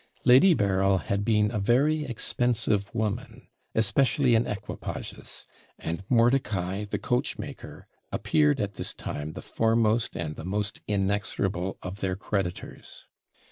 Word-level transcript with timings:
Lady 0.25 0.55
Berryl 0.55 0.97
had 0.99 1.23
been 1.23 1.51
a 1.51 1.59
very 1.59 2.05
expensive 2.05 2.91
woman, 2.95 3.45
especially 3.75 4.33
in 4.33 4.47
equipages; 4.47 5.45
and 5.77 6.03
Mordicai, 6.09 6.85
the 6.85 6.97
coachmaker, 6.97 7.85
appeared 8.11 8.59
at 8.59 8.73
this 8.73 8.95
time 8.95 9.33
the 9.33 9.43
foremost 9.43 10.17
and 10.17 10.37
the 10.37 10.43
most 10.43 10.81
inexorable 10.87 11.77
of 11.83 11.99
their 11.99 12.15
creditors. 12.15 13.05